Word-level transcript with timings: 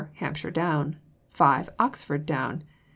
Hampshire 0.15 0.49
Down. 0.49 0.95
5. 1.29 1.69
Oxford 1.77 2.25
Down. 2.25 2.63